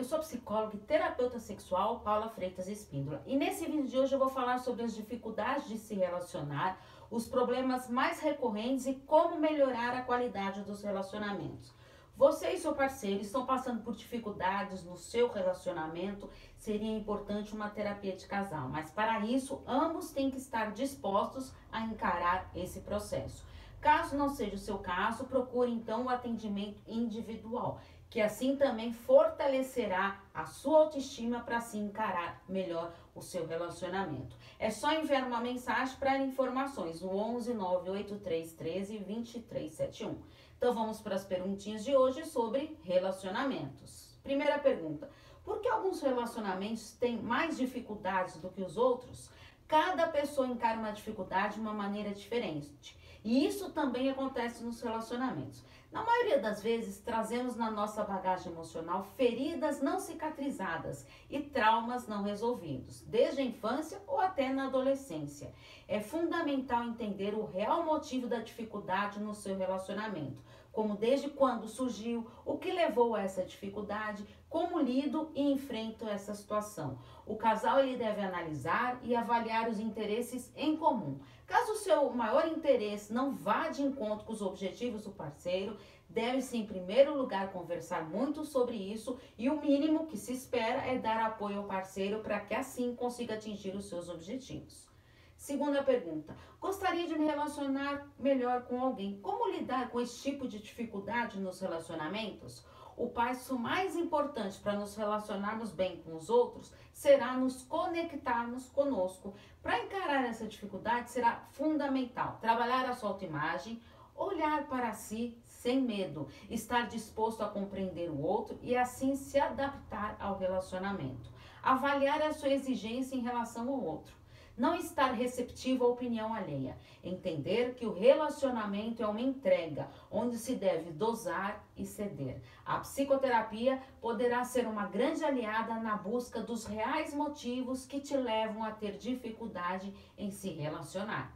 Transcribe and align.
eu 0.00 0.04
sou 0.04 0.18
psicóloga 0.20 0.76
e 0.76 0.80
terapeuta 0.80 1.38
sexual 1.38 2.00
Paula 2.00 2.30
Freitas 2.30 2.66
Espíndola. 2.66 3.22
E 3.26 3.36
nesse 3.36 3.66
vídeo 3.66 3.86
de 3.86 3.98
hoje 3.98 4.14
eu 4.14 4.18
vou 4.18 4.30
falar 4.30 4.58
sobre 4.58 4.82
as 4.82 4.94
dificuldades 4.94 5.68
de 5.68 5.76
se 5.76 5.94
relacionar, 5.94 6.80
os 7.10 7.28
problemas 7.28 7.86
mais 7.86 8.18
recorrentes 8.18 8.86
e 8.86 8.94
como 8.94 9.38
melhorar 9.38 9.94
a 9.94 10.00
qualidade 10.00 10.62
dos 10.62 10.82
relacionamentos. 10.82 11.74
Você 12.16 12.50
e 12.50 12.58
seu 12.58 12.74
parceiro 12.74 13.20
estão 13.20 13.44
passando 13.44 13.82
por 13.82 13.94
dificuldades 13.94 14.82
no 14.84 14.96
seu 14.96 15.30
relacionamento, 15.30 16.30
seria 16.56 16.96
importante 16.96 17.54
uma 17.54 17.68
terapia 17.68 18.16
de 18.16 18.26
casal, 18.26 18.70
mas 18.70 18.90
para 18.90 19.20
isso 19.20 19.62
ambos 19.66 20.12
têm 20.12 20.30
que 20.30 20.38
estar 20.38 20.72
dispostos 20.72 21.52
a 21.70 21.82
encarar 21.82 22.50
esse 22.54 22.80
processo. 22.80 23.44
Caso 23.82 24.16
não 24.16 24.30
seja 24.30 24.54
o 24.54 24.58
seu 24.58 24.78
caso, 24.78 25.24
procure 25.24 25.70
então 25.70 26.04
o 26.04 26.08
atendimento 26.08 26.82
individual 26.86 27.80
que 28.10 28.20
assim 28.20 28.56
também 28.56 28.92
fortalecerá 28.92 30.20
a 30.34 30.44
sua 30.44 30.80
autoestima 30.80 31.40
para 31.40 31.60
se 31.60 31.78
encarar 31.78 32.42
melhor 32.48 32.92
o 33.14 33.22
seu 33.22 33.46
relacionamento. 33.46 34.36
É 34.58 34.68
só 34.68 34.92
enviar 34.92 35.24
uma 35.24 35.40
mensagem 35.40 35.96
para 35.96 36.18
informações 36.18 37.00
no 37.00 37.16
11 37.16 37.54
983 37.54 38.52
13 38.52 38.98
2371. 38.98 40.18
Então 40.58 40.74
vamos 40.74 41.00
para 41.00 41.14
as 41.14 41.24
perguntinhas 41.24 41.84
de 41.84 41.94
hoje 41.96 42.24
sobre 42.26 42.76
relacionamentos. 42.82 44.18
Primeira 44.24 44.58
pergunta: 44.58 45.08
por 45.44 45.60
que 45.60 45.68
alguns 45.68 46.02
relacionamentos 46.02 46.90
têm 46.92 47.16
mais 47.16 47.56
dificuldades 47.56 48.36
do 48.38 48.50
que 48.50 48.60
os 48.60 48.76
outros? 48.76 49.30
Cada 49.68 50.08
pessoa 50.08 50.48
encara 50.48 50.80
uma 50.80 50.90
dificuldade 50.90 51.54
de 51.54 51.60
uma 51.60 51.72
maneira 51.72 52.10
diferente. 52.10 52.98
E 53.22 53.46
isso 53.46 53.70
também 53.70 54.08
acontece 54.08 54.64
nos 54.64 54.80
relacionamentos. 54.80 55.62
Na 55.92 56.04
maioria 56.04 56.38
das 56.38 56.62
vezes, 56.62 57.00
trazemos 57.00 57.56
na 57.56 57.68
nossa 57.68 58.04
bagagem 58.04 58.52
emocional 58.52 59.02
feridas 59.16 59.82
não 59.82 59.98
cicatrizadas 59.98 61.04
e 61.28 61.40
traumas 61.40 62.06
não 62.06 62.22
resolvidos, 62.22 63.02
desde 63.02 63.40
a 63.40 63.44
infância 63.44 64.00
ou 64.06 64.20
até 64.20 64.52
na 64.52 64.66
adolescência. 64.66 65.52
É 65.88 66.00
fundamental 66.00 66.84
entender 66.84 67.34
o 67.34 67.44
real 67.44 67.84
motivo 67.84 68.28
da 68.28 68.38
dificuldade 68.38 69.18
no 69.18 69.34
seu 69.34 69.56
relacionamento, 69.56 70.40
como 70.70 70.96
desde 70.96 71.28
quando 71.28 71.66
surgiu, 71.66 72.30
o 72.44 72.56
que 72.56 72.70
levou 72.70 73.16
a 73.16 73.22
essa 73.22 73.42
dificuldade, 73.42 74.24
como 74.50 74.80
lido 74.80 75.30
e 75.32 75.40
enfrento 75.40 76.08
essa 76.08 76.34
situação. 76.34 76.98
O 77.24 77.36
casal 77.36 77.78
ele 77.78 77.96
deve 77.96 78.20
analisar 78.20 78.98
e 79.04 79.14
avaliar 79.14 79.70
os 79.70 79.78
interesses 79.78 80.52
em 80.56 80.76
comum. 80.76 81.20
Caso 81.46 81.72
o 81.72 81.76
seu 81.76 82.10
maior 82.10 82.48
interesse 82.48 83.12
não 83.12 83.32
vá 83.32 83.68
de 83.68 83.80
encontro 83.80 84.26
com 84.26 84.32
os 84.32 84.42
objetivos 84.42 85.04
do 85.04 85.12
parceiro, 85.12 85.78
deve-se 86.08 86.56
em 86.56 86.66
primeiro 86.66 87.16
lugar 87.16 87.52
conversar 87.52 88.10
muito 88.10 88.44
sobre 88.44 88.74
isso 88.74 89.16
e 89.38 89.48
o 89.48 89.60
mínimo 89.60 90.06
que 90.06 90.18
se 90.18 90.32
espera 90.32 90.84
é 90.84 90.98
dar 90.98 91.24
apoio 91.24 91.58
ao 91.58 91.64
parceiro 91.68 92.18
para 92.18 92.40
que 92.40 92.52
assim 92.52 92.96
consiga 92.96 93.34
atingir 93.34 93.76
os 93.76 93.88
seus 93.88 94.08
objetivos. 94.08 94.90
Segunda 95.36 95.82
pergunta: 95.82 96.36
gostaria 96.60 97.06
de 97.06 97.16
me 97.16 97.24
relacionar 97.24 98.06
melhor 98.18 98.64
com 98.64 98.80
alguém. 98.80 99.20
Como 99.22 99.52
lidar 99.52 99.90
com 99.90 100.00
esse 100.00 100.20
tipo 100.20 100.48
de 100.48 100.58
dificuldade 100.58 101.38
nos 101.38 101.60
relacionamentos? 101.60 102.64
O 103.00 103.08
passo 103.08 103.58
mais 103.58 103.96
importante 103.96 104.60
para 104.60 104.74
nos 104.74 104.94
relacionarmos 104.94 105.72
bem 105.72 106.02
com 106.02 106.14
os 106.14 106.28
outros 106.28 106.70
será 106.92 107.32
nos 107.32 107.62
conectarmos 107.62 108.68
conosco. 108.68 109.34
Para 109.62 109.82
encarar 109.82 110.26
essa 110.26 110.46
dificuldade, 110.46 111.10
será 111.10 111.46
fundamental 111.52 112.36
trabalhar 112.42 112.84
a 112.84 112.92
sua 112.92 113.08
autoimagem, 113.08 113.80
olhar 114.14 114.66
para 114.66 114.92
si 114.92 115.34
sem 115.46 115.80
medo, 115.80 116.28
estar 116.50 116.88
disposto 116.88 117.42
a 117.42 117.48
compreender 117.48 118.10
o 118.10 118.20
outro 118.20 118.58
e 118.60 118.76
assim 118.76 119.16
se 119.16 119.40
adaptar 119.40 120.14
ao 120.20 120.36
relacionamento. 120.36 121.32
Avaliar 121.62 122.20
a 122.20 122.34
sua 122.34 122.50
exigência 122.50 123.16
em 123.16 123.22
relação 123.22 123.66
ao 123.70 123.82
outro 123.82 124.19
não 124.60 124.74
estar 124.74 125.12
receptivo 125.12 125.86
à 125.86 125.88
opinião 125.88 126.34
alheia. 126.34 126.76
Entender 127.02 127.74
que 127.74 127.86
o 127.86 127.94
relacionamento 127.94 129.02
é 129.02 129.06
uma 129.06 129.20
entrega, 129.20 129.88
onde 130.10 130.36
se 130.36 130.54
deve 130.54 130.90
dosar 130.90 131.64
e 131.74 131.86
ceder. 131.86 132.42
A 132.62 132.78
psicoterapia 132.80 133.82
poderá 134.02 134.44
ser 134.44 134.66
uma 134.66 134.86
grande 134.86 135.24
aliada 135.24 135.76
na 135.76 135.96
busca 135.96 136.42
dos 136.42 136.66
reais 136.66 137.14
motivos 137.14 137.86
que 137.86 138.00
te 138.00 138.14
levam 138.14 138.62
a 138.62 138.70
ter 138.70 138.98
dificuldade 138.98 139.94
em 140.18 140.30
se 140.30 140.50
relacionar. 140.50 141.34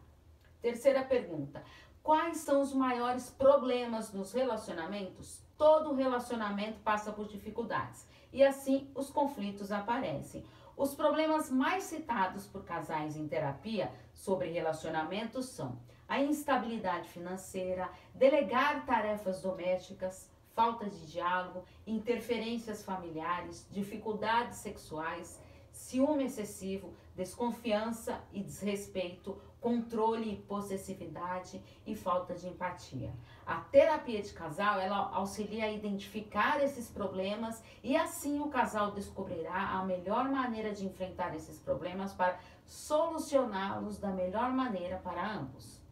Terceira 0.61 1.03
pergunta: 1.03 1.65
Quais 2.03 2.37
são 2.37 2.61
os 2.61 2.75
maiores 2.75 3.31
problemas 3.31 4.13
nos 4.13 4.35
relacionamentos? 4.35 5.41
Todo 5.57 5.95
relacionamento 5.95 6.79
passa 6.81 7.11
por 7.11 7.27
dificuldades 7.27 8.07
e 8.35 8.43
assim 8.43 8.91
os 8.95 9.09
conflitos 9.09 9.73
aparecem. 9.73 10.45
Os 10.77 10.95
problemas 10.95 11.51
mais 11.51 11.85
citados 11.85 12.47
por 12.47 12.65
casais 12.65 13.17
em 13.17 13.29
terapia 13.29 13.93
sobre 14.13 14.51
relacionamentos 14.51 15.47
são 15.47 15.79
a 16.09 16.21
instabilidade 16.21 17.09
financeira, 17.09 17.89
delegar 18.15 18.85
tarefas 18.85 19.41
domésticas, 19.41 20.29
falta 20.53 20.89
de 20.89 21.07
diálogo, 21.07 21.65
interferências 21.87 22.83
familiares, 22.83 23.67
dificuldades 23.71 24.59
sexuais, 24.59 25.41
ciúme 25.75 26.25
excessivo, 26.25 26.95
desconfiança 27.17 28.23
e 28.33 28.41
desrespeito, 28.41 29.37
controle 29.61 30.33
e 30.33 30.37
possessividade 30.37 31.61
e 31.85 31.97
falta 31.97 32.35
de 32.35 32.47
empatia. 32.47 33.13
A 33.45 33.57
terapia 33.57 34.23
de 34.23 34.33
casal, 34.33 34.79
ela 34.79 35.11
auxilia 35.13 35.65
a 35.65 35.73
identificar 35.73 36.63
esses 36.63 36.89
problemas 36.89 37.63
e 37.83 37.97
assim 37.97 38.41
o 38.41 38.49
casal 38.49 38.93
descobrirá 38.93 39.71
a 39.71 39.85
melhor 39.85 40.31
maneira 40.31 40.73
de 40.73 40.87
enfrentar 40.87 41.35
esses 41.35 41.59
problemas 41.59 42.13
para 42.13 42.39
solucioná-los 42.65 43.99
da 43.99 44.11
melhor 44.11 44.53
maneira 44.53 44.99
para 44.99 45.29
ambos. 45.29 45.83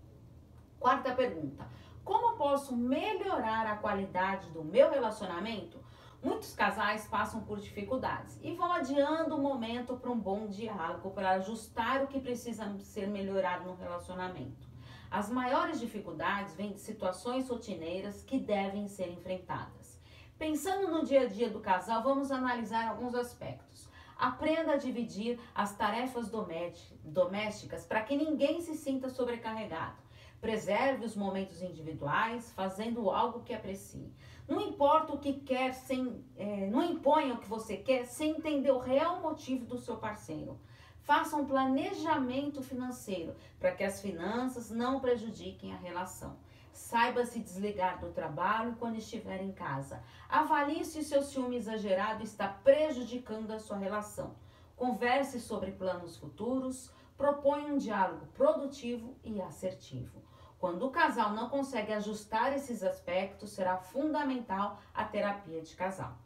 Quarta 0.79 1.13
pergunta: 1.15 1.67
como 2.05 2.37
posso 2.37 2.77
melhorar 2.77 3.67
a 3.67 3.77
qualidade 3.77 4.49
do 4.51 4.63
meu 4.63 4.91
relacionamento? 4.91 5.83
Muitos 6.23 6.55
casais 6.55 7.09
passam 7.09 7.41
por 7.41 7.59
dificuldades 7.59 8.39
e 8.43 8.55
vão 8.55 8.71
adiando 8.73 9.35
o 9.35 9.43
momento 9.43 9.97
para 9.97 10.09
um 10.09 10.19
bom 10.19 10.47
diálogo, 10.47 11.11
para 11.11 11.31
ajustar 11.31 12.05
o 12.05 12.07
que 12.07 12.21
precisa 12.21 12.73
ser 12.79 13.09
melhorado 13.09 13.65
no 13.65 13.75
relacionamento. 13.75 14.71
As 15.11 15.29
maiores 15.29 15.81
dificuldades 15.81 16.55
vêm 16.55 16.73
de 16.73 16.81
situações 16.81 17.49
rotineiras 17.49 18.23
que 18.23 18.39
devem 18.39 18.87
ser 18.87 19.11
enfrentadas. 19.11 20.01
Pensando 20.39 20.89
no 20.89 21.05
dia 21.05 21.23
a 21.23 21.27
dia 21.27 21.51
do 21.51 21.59
casal, 21.59 22.05
vamos 22.05 22.31
analisar 22.31 22.89
alguns 22.89 23.17
aspectos. 23.17 23.89
Aprenda 24.17 24.75
a 24.75 24.77
dividir 24.77 25.41
as 25.53 25.75
tarefas 25.77 26.31
domésticas 26.31 27.85
para 27.85 28.03
que 28.03 28.17
ninguém 28.17 28.61
se 28.61 28.77
sinta 28.77 29.09
sobrecarregado. 29.09 29.97
Preserve 30.43 31.07
os 31.07 31.15
momentos 31.15 31.63
individuais, 31.63 32.51
fazendo 32.51 33.09
algo 33.13 33.45
que 33.45 33.55
aprecie. 33.55 34.13
Não 34.49 34.61
importa 34.61 35.13
o 35.13 35.19
que 35.21 35.35
quer, 35.35 35.73
sem, 35.73 36.25
é, 36.37 36.67
não 36.67 36.83
imponha 36.83 37.35
o 37.35 37.39
que 37.39 37.49
você 37.49 37.77
quer 37.77 38.07
sem 38.07 38.33
entender 38.33 38.73
o 38.73 38.81
real 38.81 39.21
motivo 39.21 39.65
do 39.65 39.79
seu 39.79 39.99
parceiro. 39.99 40.59
Faça 41.03 41.37
um 41.37 41.47
planejamento 41.47 42.61
financeiro 42.61 43.37
para 43.61 43.71
que 43.71 43.85
as 43.85 44.01
finanças 44.01 44.69
não 44.69 44.99
prejudiquem 44.99 45.73
a 45.73 45.77
relação. 45.77 46.37
Saiba 46.73 47.25
se 47.25 47.39
desligar 47.39 48.01
do 48.01 48.11
trabalho 48.11 48.75
quando 48.81 48.97
estiver 48.97 49.41
em 49.41 49.53
casa. 49.53 50.03
Avalie 50.29 50.85
se 50.85 51.05
seu 51.05 51.23
ciúme 51.23 51.55
exagerado 51.55 52.25
está 52.25 52.49
prejudicando 52.49 53.53
a 53.53 53.61
sua 53.61 53.77
relação. 53.77 54.35
Converse 54.75 55.39
sobre 55.39 55.71
planos 55.71 56.17
futuros. 56.17 56.91
Proponha 57.17 57.73
um 57.73 57.79
diálogo 57.79 58.27
produtivo 58.35 59.15
e 59.23 59.41
assertivo. 59.41 60.32
Quando 60.63 60.87
o 60.87 60.91
casal 60.93 61.33
não 61.33 61.49
consegue 61.49 61.93
ajustar 61.93 62.53
esses 62.53 62.85
aspectos, 62.85 63.51
será 63.51 63.79
fundamental 63.79 64.79
a 64.95 65.03
terapia 65.03 65.61
de 65.61 65.75
casal. 65.75 66.17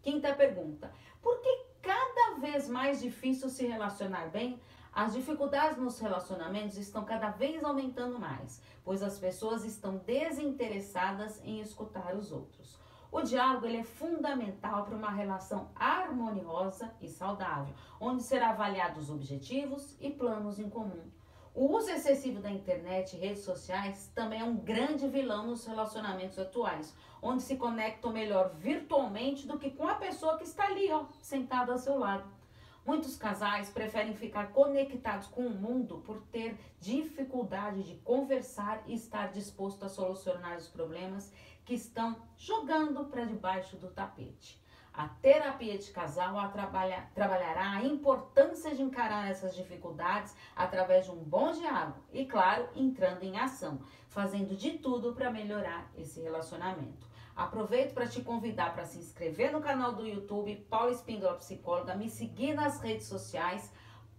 Quinta 0.00 0.32
pergunta: 0.32 0.92
por 1.20 1.40
que 1.40 1.64
cada 1.82 2.38
vez 2.38 2.68
mais 2.68 3.00
difícil 3.00 3.50
se 3.50 3.66
relacionar 3.66 4.28
bem? 4.28 4.60
As 4.92 5.14
dificuldades 5.14 5.78
nos 5.78 5.98
relacionamentos 5.98 6.76
estão 6.76 7.04
cada 7.04 7.30
vez 7.30 7.64
aumentando 7.64 8.20
mais, 8.20 8.62
pois 8.84 9.02
as 9.02 9.18
pessoas 9.18 9.64
estão 9.64 9.96
desinteressadas 9.96 11.42
em 11.44 11.60
escutar 11.60 12.14
os 12.14 12.30
outros. 12.30 12.78
O 13.10 13.20
diálogo 13.22 13.66
ele 13.66 13.78
é 13.78 13.84
fundamental 13.84 14.84
para 14.84 14.94
uma 14.94 15.10
relação 15.10 15.72
harmoniosa 15.74 16.94
e 17.00 17.08
saudável, 17.08 17.74
onde 17.98 18.22
será 18.22 18.50
avaliados 18.50 19.08
os 19.08 19.10
objetivos 19.10 19.96
e 20.00 20.08
planos 20.08 20.60
em 20.60 20.70
comum. 20.70 21.02
O 21.54 21.66
uso 21.76 21.90
excessivo 21.90 22.40
da 22.40 22.50
internet 22.50 23.14
e 23.14 23.18
redes 23.18 23.44
sociais 23.44 24.10
também 24.14 24.40
é 24.40 24.44
um 24.44 24.56
grande 24.56 25.06
vilão 25.06 25.48
nos 25.48 25.66
relacionamentos 25.66 26.38
atuais, 26.38 26.94
onde 27.20 27.42
se 27.42 27.56
conectam 27.56 28.10
melhor 28.10 28.54
virtualmente 28.54 29.46
do 29.46 29.58
que 29.58 29.70
com 29.70 29.86
a 29.86 29.96
pessoa 29.96 30.38
que 30.38 30.44
está 30.44 30.64
ali, 30.64 30.90
ó, 30.90 31.04
sentada 31.20 31.70
ao 31.70 31.76
seu 31.76 31.98
lado. 31.98 32.24
Muitos 32.86 33.18
casais 33.18 33.68
preferem 33.68 34.14
ficar 34.14 34.50
conectados 34.52 35.26
com 35.26 35.46
o 35.46 35.50
mundo 35.50 35.98
por 36.06 36.22
ter 36.32 36.58
dificuldade 36.80 37.82
de 37.82 37.96
conversar 37.96 38.82
e 38.86 38.94
estar 38.94 39.30
disposto 39.30 39.84
a 39.84 39.90
solucionar 39.90 40.56
os 40.56 40.68
problemas 40.68 41.30
que 41.66 41.74
estão 41.74 42.16
jogando 42.34 43.04
para 43.04 43.26
debaixo 43.26 43.76
do 43.76 43.90
tapete. 43.90 44.61
A 44.94 45.08
terapia 45.08 45.78
de 45.78 45.90
casal 45.90 46.38
a 46.38 46.48
trabalha, 46.48 47.08
trabalhará 47.14 47.72
a 47.72 47.84
importância 47.84 48.74
de 48.74 48.82
encarar 48.82 49.30
essas 49.30 49.54
dificuldades 49.54 50.36
através 50.54 51.06
de 51.06 51.12
um 51.12 51.16
bom 51.16 51.50
diálogo 51.50 51.96
e, 52.12 52.26
claro, 52.26 52.68
entrando 52.76 53.22
em 53.22 53.38
ação, 53.38 53.80
fazendo 54.08 54.54
de 54.54 54.72
tudo 54.72 55.14
para 55.14 55.30
melhorar 55.30 55.90
esse 55.96 56.20
relacionamento. 56.20 57.10
Aproveito 57.34 57.94
para 57.94 58.06
te 58.06 58.20
convidar 58.20 58.74
para 58.74 58.84
se 58.84 58.98
inscrever 58.98 59.50
no 59.50 59.62
canal 59.62 59.94
do 59.94 60.06
YouTube 60.06 60.54
Paula 60.68 60.92
Espíndola 60.92 61.38
Psicóloga, 61.38 61.94
me 61.94 62.10
seguir 62.10 62.52
nas 62.52 62.78
redes 62.78 63.06
sociais, 63.06 63.72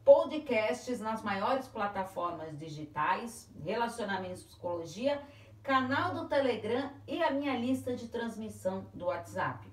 podcasts 0.03 0.99
nas 0.99 1.21
maiores 1.21 1.67
plataformas 1.67 2.57
digitais, 2.57 3.47
Relacionamentos 3.63 4.43
Psicologia, 4.43 5.21
canal 5.61 6.15
do 6.15 6.27
Telegram 6.27 6.91
e 7.07 7.21
a 7.21 7.29
minha 7.29 7.55
lista 7.55 7.95
de 7.95 8.07
transmissão 8.07 8.87
do 8.91 9.05
WhatsApp. 9.05 9.72